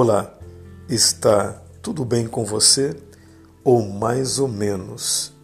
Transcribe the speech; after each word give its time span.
Olá, 0.00 0.32
está 0.88 1.60
tudo 1.82 2.04
bem 2.04 2.28
com 2.28 2.44
você? 2.44 2.96
Ou 3.64 3.84
mais 3.84 4.38
ou 4.38 4.46
menos? 4.46 5.34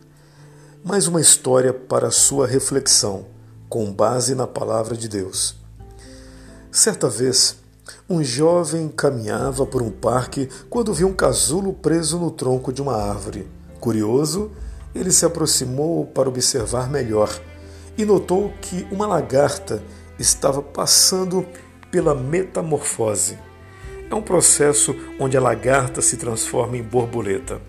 Mais 0.85 1.09
uma 1.09 1.21
história 1.21 1.73
para 1.73 2.13
sua 2.13 2.47
reflexão, 2.47 3.27
com 3.69 3.93
base 3.93 4.33
na 4.33 4.47
palavra 4.47 4.97
de 4.97 5.09
Deus. 5.09 5.57
Certa 6.71 7.09
vez, 7.09 7.57
um 8.09 8.23
jovem 8.23 8.87
caminhava 8.87 9.67
por 9.67 9.83
um 9.83 9.91
parque 9.91 10.49
quando 10.71 10.95
viu 10.95 11.09
um 11.09 11.15
casulo 11.15 11.73
preso 11.73 12.17
no 12.21 12.31
tronco 12.31 12.73
de 12.73 12.81
uma 12.81 12.95
árvore. 12.95 13.51
Curioso, 13.81 14.53
ele 14.95 15.11
se 15.11 15.27
aproximou 15.27 16.07
para 16.07 16.29
observar 16.29 16.89
melhor 16.89 17.29
e 17.99 18.05
notou 18.05 18.53
que 18.63 18.87
uma 18.93 19.09
lagarta 19.09 19.83
estava 20.17 20.63
passando 20.63 21.45
pela 21.91 22.15
metamorfose. 22.15 23.37
É 24.15 24.17
um 24.17 24.23
processo 24.23 24.95
onde 25.19 25.37
a 25.37 25.41
lagarta 25.41 26.01
se 26.01 26.17
transforma 26.17 26.77
em 26.77 26.83
borboleta. 26.85 27.61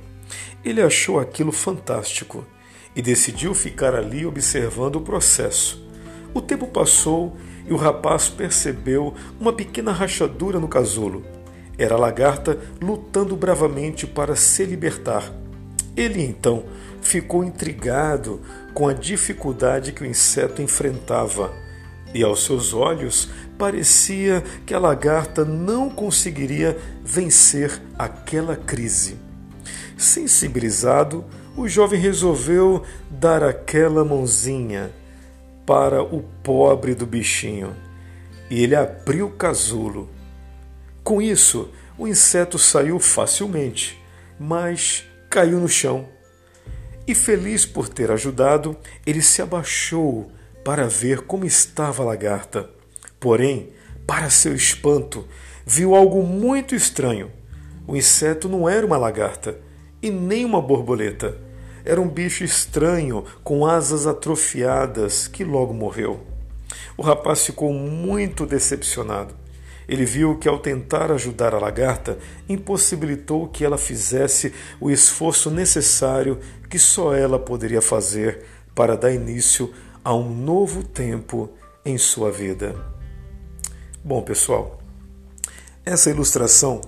Ele 0.63 0.80
achou 0.80 1.20
aquilo 1.20 1.52
fantástico 1.52 2.45
e 2.95 3.02
decidiu 3.02 3.55
ficar 3.55 3.95
ali 3.95 4.27
observando 4.27 4.98
o 4.98 5.02
processo. 5.02 5.84
O 6.36 6.41
tempo 6.41 6.67
passou 6.67 7.36
e 7.67 7.73
o 7.73 7.76
rapaz 7.76 8.30
percebeu 8.30 9.16
uma 9.39 9.52
pequena 9.52 9.91
rachadura 9.91 10.59
no 10.59 10.67
casulo. 10.67 11.26
Era 11.80 11.95
a 11.95 11.98
lagarta 11.98 12.59
lutando 12.80 13.36
bravamente 13.36 14.05
para 14.05 14.36
se 14.36 14.66
libertar. 14.66 15.34
Ele 15.98 16.22
então 16.22 16.66
ficou 17.02 17.44
intrigado 17.44 18.39
com 18.72 18.88
a 18.88 18.94
dificuldade 18.94 19.91
que 19.91 20.03
o 20.03 20.05
inseto 20.05 20.62
enfrentava 20.62 21.52
e 22.14 22.23
aos 22.23 22.44
seus 22.45 22.73
olhos 22.73 23.30
parecia 23.58 24.44
que 24.66 24.73
a 24.73 24.80
lagarta 24.80 25.44
não 25.44 25.89
conseguiria 25.89 26.78
vencer 27.03 27.81
aquela 27.98 28.56
crise. 28.56 29.17
Sensibilizado, 29.98 31.26
o 31.56 31.67
jovem 31.67 32.00
resolveu 32.00 32.83
dar 33.09 33.44
aquela 33.44 34.03
mãozinha 34.03 34.92
para 35.66 36.03
o 36.03 36.22
pobre 36.44 36.94
do 36.94 37.06
bichinho 37.06 37.76
e 38.50 38.61
ele 38.61 38.76
abriu 38.76 39.28
o 39.28 39.31
casulo. 39.31 40.09
Com 41.03 41.22
isso, 41.22 41.70
o 41.98 42.08
inseto 42.08 42.59
saiu 42.59 43.00
facilmente, 43.00 44.02
mas 44.39 45.06
caiu 45.30 45.59
no 45.59 45.67
chão. 45.67 46.08
E 47.08 47.14
feliz 47.14 47.66
por 47.66 47.88
ter 47.88 48.11
ajudado, 48.11 48.76
ele 49.06 49.22
se 49.22 49.42
abaixou 49.42 50.31
para 50.66 50.88
ver 50.88 51.21
como 51.21 51.45
estava 51.45 52.02
a 52.02 52.08
lagarta. 52.08 52.67
Porém, 53.19 53.69
para 54.08 54.31
seu 54.31 54.55
espanto, 54.55 55.23
viu 55.63 55.94
algo 55.94 56.23
muito 56.23 56.73
estranho. 56.73 57.31
O 57.88 57.95
inseto 57.95 58.49
não 58.49 58.67
era 58.67 58.83
uma 58.83 58.97
lagarta 58.97 59.59
e 60.02 60.09
nem 60.09 60.43
uma 60.43 60.59
borboleta. 60.59 61.38
Era 61.86 62.02
um 62.02 62.09
bicho 62.09 62.43
estranho 62.43 63.23
com 63.43 63.63
asas 63.63 64.08
atrofiadas 64.08 65.27
que 65.27 65.43
logo 65.43 65.71
morreu. 65.71 66.25
O 66.97 67.03
rapaz 67.03 67.45
ficou 67.45 67.71
muito 67.71 68.43
decepcionado. 68.47 69.36
Ele 69.88 70.03
viu 70.03 70.39
que, 70.39 70.49
ao 70.49 70.58
tentar 70.58 71.11
ajudar 71.11 71.53
a 71.53 71.59
lagarta, 71.59 72.17
impossibilitou 72.49 73.49
que 73.49 73.63
ela 73.63 73.77
fizesse 73.77 74.52
o 74.81 74.89
esforço 74.89 75.52
necessário 75.52 76.39
que 76.67 76.80
só 76.80 77.13
ela 77.13 77.38
poderia 77.38 77.83
fazer 77.83 78.43
para 78.73 78.97
dar 78.97 79.13
início 79.13 79.71
a 80.06 80.14
um 80.14 80.30
novo 80.30 80.84
tempo 80.84 81.50
em 81.84 81.98
sua 81.98 82.31
vida. 82.31 82.75
Bom, 84.03 84.22
pessoal, 84.22 84.80
essa 85.84 86.11
ilustração 86.11 86.80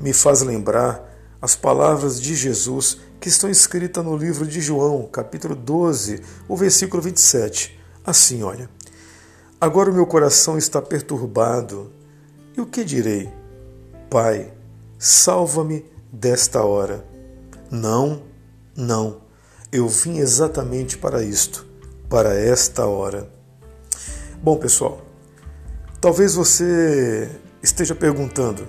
me 0.00 0.12
faz 0.12 0.42
lembrar 0.42 1.08
as 1.40 1.54
palavras 1.54 2.20
de 2.20 2.34
Jesus 2.34 2.98
que 3.20 3.28
estão 3.28 3.48
escritas 3.48 4.04
no 4.04 4.16
livro 4.16 4.44
de 4.44 4.60
João, 4.60 5.06
capítulo 5.06 5.54
12, 5.54 6.22
o 6.48 6.56
versículo 6.56 7.00
27. 7.00 7.78
Assim, 8.04 8.42
olha: 8.42 8.68
Agora 9.60 9.88
o 9.88 9.94
meu 9.94 10.06
coração 10.06 10.58
está 10.58 10.82
perturbado, 10.82 11.92
e 12.56 12.60
o 12.60 12.66
que 12.66 12.82
direi? 12.82 13.32
Pai, 14.10 14.52
salva-me 14.98 15.84
desta 16.12 16.64
hora. 16.64 17.06
Não, 17.70 18.22
não, 18.74 19.20
eu 19.70 19.86
vim 19.86 20.18
exatamente 20.18 20.98
para 20.98 21.22
isto 21.22 21.69
para 22.10 22.34
esta 22.34 22.86
hora. 22.86 23.30
Bom, 24.42 24.56
pessoal, 24.56 25.00
talvez 26.00 26.34
você 26.34 27.30
esteja 27.62 27.94
perguntando 27.94 28.66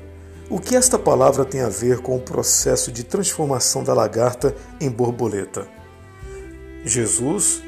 o 0.48 0.60
que 0.60 0.76
esta 0.76 1.00
palavra 1.00 1.44
tem 1.44 1.62
a 1.62 1.70
ver 1.70 2.02
com 2.02 2.16
o 2.16 2.22
processo 2.22 2.92
de 2.92 3.04
transformação 3.04 3.84
da 3.84 3.96
lagarta 3.96 4.56
em 4.80 4.92
borboleta. 4.92 5.68
Jesus 6.86 7.64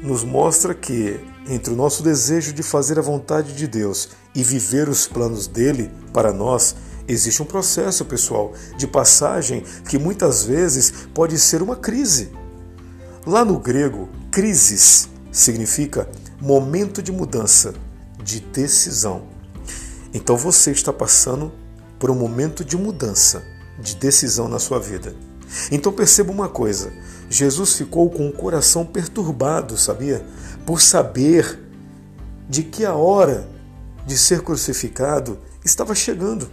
nos 0.00 0.22
mostra 0.22 0.74
que, 0.74 1.18
entre 1.48 1.72
o 1.72 1.76
nosso 1.76 2.04
desejo 2.04 2.52
de 2.52 2.62
fazer 2.62 2.96
a 2.96 3.02
vontade 3.02 3.52
de 3.52 3.66
Deus 3.66 4.10
e 4.32 4.44
viver 4.44 4.88
os 4.88 5.08
planos 5.08 5.48
dele 5.48 5.90
para 6.12 6.32
nós, 6.32 6.76
existe 7.08 7.42
um 7.42 7.46
processo, 7.46 8.04
pessoal, 8.04 8.52
de 8.76 8.86
passagem 8.86 9.64
que 9.88 9.98
muitas 9.98 10.44
vezes 10.44 10.92
pode 11.12 11.36
ser 11.36 11.62
uma 11.62 11.74
crise. 11.74 12.30
Lá 13.26 13.44
no 13.44 13.58
grego, 13.58 14.08
crises 14.30 15.08
significa 15.30 16.08
momento 16.40 17.02
de 17.02 17.12
mudança, 17.12 17.74
de 18.22 18.40
decisão. 18.40 19.24
Então 20.14 20.38
você 20.38 20.70
está 20.70 20.90
passando 20.90 21.52
por 21.98 22.10
um 22.10 22.14
momento 22.14 22.64
de 22.64 22.78
mudança, 22.78 23.42
de 23.78 23.94
decisão 23.94 24.48
na 24.48 24.58
sua 24.58 24.80
vida. 24.80 25.14
Então 25.70 25.92
perceba 25.92 26.32
uma 26.32 26.48
coisa: 26.48 26.92
Jesus 27.28 27.74
ficou 27.74 28.08
com 28.08 28.26
o 28.26 28.32
coração 28.32 28.86
perturbado, 28.86 29.76
sabia? 29.76 30.24
Por 30.64 30.80
saber 30.80 31.60
de 32.48 32.62
que 32.62 32.86
a 32.86 32.94
hora 32.94 33.46
de 34.06 34.16
ser 34.16 34.40
crucificado 34.40 35.38
estava 35.62 35.94
chegando. 35.94 36.48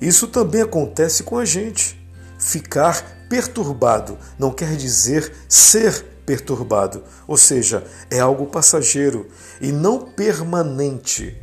Isso 0.00 0.26
também 0.26 0.62
acontece 0.62 1.22
com 1.22 1.38
a 1.38 1.44
gente. 1.44 2.02
Ficar 2.36 3.23
perturbado 3.34 4.16
não 4.38 4.52
quer 4.52 4.76
dizer 4.76 5.32
ser 5.48 6.04
perturbado, 6.24 7.02
ou 7.26 7.36
seja, 7.36 7.84
é 8.08 8.20
algo 8.20 8.46
passageiro 8.46 9.26
e 9.60 9.72
não 9.72 9.98
permanente. 9.98 11.36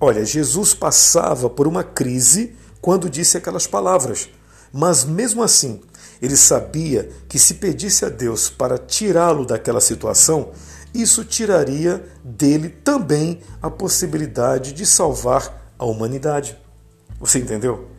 Olha, 0.00 0.24
Jesus 0.24 0.74
passava 0.74 1.48
por 1.48 1.68
uma 1.68 1.84
crise 1.84 2.56
quando 2.80 3.08
disse 3.08 3.36
aquelas 3.36 3.68
palavras, 3.68 4.30
mas 4.72 5.04
mesmo 5.04 5.44
assim, 5.44 5.80
ele 6.20 6.36
sabia 6.36 7.08
que 7.28 7.38
se 7.38 7.54
pedisse 7.54 8.04
a 8.04 8.08
Deus 8.08 8.50
para 8.50 8.76
tirá-lo 8.76 9.46
daquela 9.46 9.80
situação, 9.80 10.50
isso 10.92 11.24
tiraria 11.24 12.04
dele 12.24 12.68
também 12.68 13.38
a 13.62 13.70
possibilidade 13.70 14.72
de 14.72 14.84
salvar 14.84 15.72
a 15.78 15.84
humanidade. 15.84 16.58
Você 17.20 17.38
entendeu? 17.38 17.91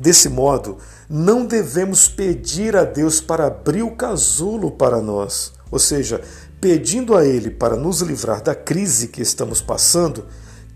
Desse 0.00 0.30
modo, 0.30 0.78
não 1.10 1.44
devemos 1.44 2.08
pedir 2.08 2.74
a 2.74 2.84
Deus 2.84 3.20
para 3.20 3.48
abrir 3.48 3.82
o 3.82 3.94
casulo 3.94 4.70
para 4.70 4.98
nós, 5.02 5.52
ou 5.70 5.78
seja, 5.78 6.22
pedindo 6.58 7.14
a 7.14 7.22
Ele 7.22 7.50
para 7.50 7.76
nos 7.76 8.00
livrar 8.00 8.42
da 8.42 8.54
crise 8.54 9.08
que 9.08 9.20
estamos 9.20 9.60
passando. 9.60 10.24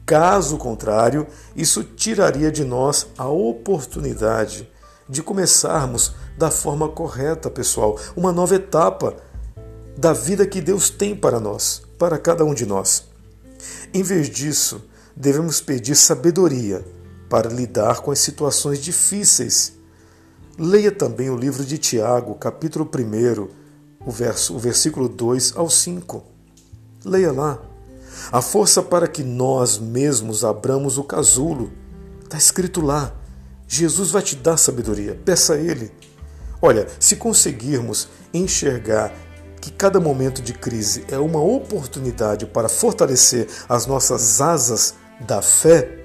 Caso 0.04 0.58
contrário, 0.58 1.26
isso 1.56 1.82
tiraria 1.82 2.52
de 2.52 2.64
nós 2.64 3.06
a 3.16 3.26
oportunidade 3.26 4.68
de 5.08 5.22
começarmos 5.22 6.14
da 6.36 6.50
forma 6.50 6.86
correta, 6.86 7.48
pessoal, 7.48 7.98
uma 8.14 8.30
nova 8.30 8.56
etapa 8.56 9.16
da 9.96 10.12
vida 10.12 10.46
que 10.46 10.60
Deus 10.60 10.90
tem 10.90 11.16
para 11.16 11.40
nós, 11.40 11.80
para 11.98 12.18
cada 12.18 12.44
um 12.44 12.52
de 12.52 12.66
nós. 12.66 13.08
Em 13.94 14.02
vez 14.02 14.28
disso, 14.28 14.84
devemos 15.16 15.62
pedir 15.62 15.94
sabedoria 15.94 16.84
para 17.34 17.50
lidar 17.50 18.00
com 18.00 18.12
as 18.12 18.20
situações 18.20 18.78
difíceis. 18.78 19.72
Leia 20.56 20.92
também 20.92 21.30
o 21.30 21.36
livro 21.36 21.64
de 21.64 21.78
Tiago, 21.78 22.36
capítulo 22.36 22.88
1, 22.88 23.48
o, 24.06 24.10
verso, 24.12 24.54
o 24.54 24.58
versículo 24.60 25.08
2 25.08 25.56
ao 25.56 25.68
5. 25.68 26.22
Leia 27.04 27.32
lá. 27.32 27.60
A 28.30 28.40
força 28.40 28.80
para 28.84 29.08
que 29.08 29.24
nós 29.24 29.78
mesmos 29.78 30.44
abramos 30.44 30.96
o 30.96 31.02
casulo. 31.02 31.72
Está 32.22 32.38
escrito 32.38 32.80
lá. 32.80 33.12
Jesus 33.66 34.12
vai 34.12 34.22
te 34.22 34.36
dar 34.36 34.56
sabedoria. 34.56 35.20
Peça 35.24 35.54
a 35.54 35.58
Ele. 35.58 35.90
Olha, 36.62 36.86
se 37.00 37.16
conseguirmos 37.16 38.06
enxergar 38.32 39.12
que 39.60 39.72
cada 39.72 39.98
momento 39.98 40.40
de 40.40 40.52
crise 40.52 41.04
é 41.10 41.18
uma 41.18 41.42
oportunidade 41.42 42.46
para 42.46 42.68
fortalecer 42.68 43.48
as 43.68 43.86
nossas 43.86 44.40
asas 44.40 44.94
da 45.26 45.42
fé, 45.42 46.03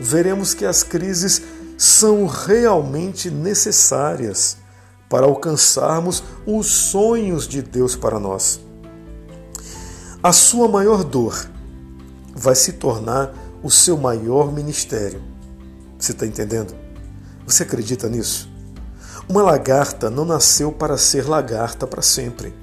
veremos 0.00 0.54
que 0.54 0.64
as 0.64 0.82
crises 0.82 1.42
são 1.76 2.26
realmente 2.26 3.30
necessárias 3.30 4.56
para 5.08 5.26
alcançarmos 5.26 6.22
os 6.46 6.66
sonhos 6.66 7.46
de 7.46 7.60
Deus 7.60 7.94
para 7.94 8.18
nós. 8.18 8.60
A 10.22 10.32
sua 10.32 10.68
maior 10.68 11.04
dor 11.04 11.48
vai 12.34 12.54
se 12.54 12.74
tornar 12.74 13.34
o 13.62 13.70
seu 13.70 13.96
maior 13.96 14.52
ministério. 14.52 15.22
Você 15.98 16.12
está 16.12 16.26
entendendo? 16.26 16.74
Você 17.46 17.62
acredita 17.62 18.08
nisso? 18.08 18.50
Uma 19.28 19.42
lagarta 19.42 20.08
não 20.08 20.24
nasceu 20.24 20.72
para 20.72 20.96
ser 20.96 21.28
lagarta 21.28 21.86
para 21.86 22.02
sempre. 22.02 22.54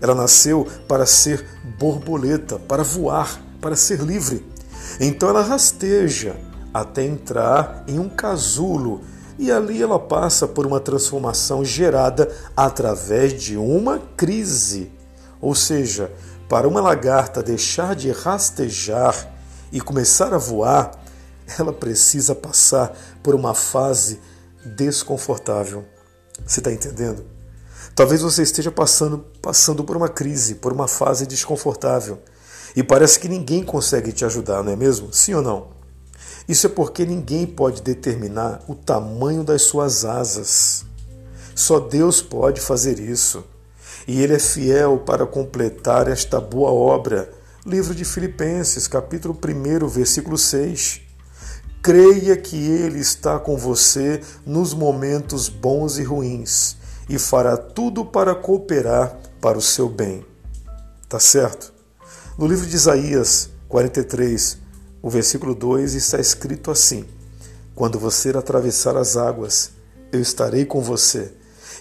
Ela 0.00 0.14
nasceu 0.14 0.66
para 0.86 1.06
ser 1.06 1.46
borboleta, 1.78 2.58
para 2.58 2.82
voar, 2.82 3.40
para 3.60 3.74
ser 3.74 4.00
livre. 4.00 4.44
Então 5.00 5.28
ela 5.28 5.42
rasteja 5.42 6.36
até 6.74 7.04
entrar 7.04 7.84
em 7.86 8.00
um 8.00 8.08
casulo 8.08 9.00
e 9.38 9.50
ali 9.50 9.80
ela 9.80 9.98
passa 9.98 10.48
por 10.48 10.66
uma 10.66 10.80
transformação 10.80 11.64
gerada 11.64 12.34
através 12.56 13.40
de 13.40 13.56
uma 13.56 14.00
crise. 14.16 14.92
Ou 15.40 15.54
seja, 15.54 16.10
para 16.48 16.66
uma 16.66 16.80
lagarta 16.80 17.42
deixar 17.42 17.94
de 17.94 18.10
rastejar 18.10 19.32
e 19.72 19.80
começar 19.80 20.34
a 20.34 20.38
voar, 20.38 20.92
ela 21.58 21.72
precisa 21.72 22.34
passar 22.34 22.96
por 23.22 23.34
uma 23.34 23.54
fase 23.54 24.20
desconfortável. 24.64 25.84
Você 26.46 26.60
está 26.60 26.72
entendendo? 26.72 27.24
Talvez 27.94 28.22
você 28.22 28.42
esteja 28.42 28.72
passando, 28.72 29.18
passando 29.40 29.84
por 29.84 29.96
uma 29.96 30.08
crise, 30.08 30.56
por 30.56 30.72
uma 30.72 30.88
fase 30.88 31.26
desconfortável. 31.26 32.20
E 32.74 32.82
parece 32.82 33.20
que 33.20 33.28
ninguém 33.28 33.62
consegue 33.62 34.10
te 34.12 34.24
ajudar, 34.24 34.64
não 34.64 34.72
é 34.72 34.76
mesmo? 34.76 35.12
Sim 35.12 35.34
ou 35.34 35.42
não? 35.42 35.73
Isso 36.48 36.66
é 36.66 36.70
porque 36.70 37.06
ninguém 37.06 37.46
pode 37.46 37.80
determinar 37.80 38.62
o 38.68 38.74
tamanho 38.74 39.42
das 39.42 39.62
suas 39.62 40.04
asas. 40.04 40.84
Só 41.54 41.80
Deus 41.80 42.20
pode 42.20 42.60
fazer 42.60 42.98
isso. 42.98 43.44
E 44.06 44.20
Ele 44.20 44.34
é 44.34 44.38
fiel 44.38 44.98
para 44.98 45.26
completar 45.26 46.06
esta 46.08 46.38
boa 46.40 46.70
obra. 46.70 47.32
Livro 47.64 47.94
de 47.94 48.04
Filipenses, 48.04 48.86
capítulo 48.86 49.34
1, 49.34 49.88
versículo 49.88 50.36
6. 50.36 51.00
Creia 51.82 52.36
que 52.36 52.56
Ele 52.56 52.98
está 52.98 53.38
com 53.38 53.56
você 53.56 54.20
nos 54.44 54.74
momentos 54.74 55.48
bons 55.48 55.98
e 55.98 56.02
ruins 56.02 56.76
e 57.08 57.18
fará 57.18 57.56
tudo 57.56 58.04
para 58.04 58.34
cooperar 58.34 59.16
para 59.40 59.56
o 59.56 59.62
seu 59.62 59.88
bem. 59.88 60.24
Tá 61.08 61.18
certo? 61.18 61.72
No 62.36 62.46
livro 62.46 62.66
de 62.66 62.74
Isaías 62.74 63.50
43, 63.68 64.58
o 65.04 65.10
versículo 65.10 65.54
2 65.54 65.92
está 65.92 66.18
escrito 66.18 66.70
assim: 66.70 67.04
Quando 67.74 67.98
você 67.98 68.30
atravessar 68.30 68.96
as 68.96 69.18
águas, 69.18 69.72
eu 70.10 70.18
estarei 70.18 70.64
com 70.64 70.80
você. 70.80 71.30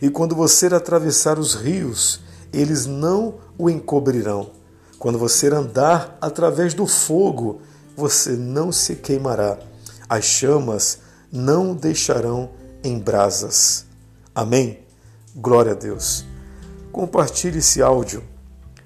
E 0.01 0.09
quando 0.09 0.35
você 0.35 0.65
atravessar 0.65 1.39
os 1.39 1.55
rios, 1.55 2.19
eles 2.51 2.85
não 2.85 3.35
o 3.57 3.69
encobrirão. 3.69 4.51
Quando 4.99 5.17
você 5.17 5.47
andar 5.47 6.17
através 6.19 6.73
do 6.73 6.85
fogo, 6.85 7.61
você 7.95 8.31
não 8.31 8.73
se 8.73 8.95
queimará. 8.95 9.57
As 10.09 10.25
chamas 10.25 10.99
não 11.31 11.73
deixarão 11.73 12.49
em 12.83 12.99
brasas. 12.99 13.85
Amém? 14.35 14.79
Glória 15.33 15.71
a 15.71 15.75
Deus. 15.75 16.25
Compartilhe 16.91 17.59
esse 17.59 17.81
áudio. 17.81 18.21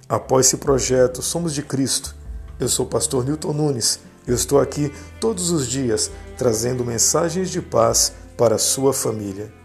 Após 0.08 0.46
esse 0.46 0.58
projeto 0.58 1.24
Somos 1.24 1.56
de 1.56 1.64
Cristo. 1.64 2.16
Eu 2.60 2.70
sou 2.70 2.86
o 2.86 2.90
pastor 2.90 3.26
Newton 3.26 3.54
Nunes. 3.54 4.06
Eu 4.28 4.36
estou 4.36 4.60
aqui 4.60 4.92
todos 5.20 5.52
os 5.52 5.68
dias 5.68 6.12
trazendo 6.38 6.84
mensagens 6.84 7.50
de 7.50 7.62
paz 7.62 8.14
para 8.38 8.56
a 8.56 8.60
sua 8.60 8.94
família. 8.94 9.57